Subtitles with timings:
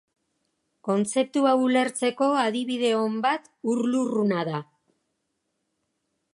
[0.87, 4.63] Kontzeptu hau ulertzeko adibide on bat ur-lurruna da.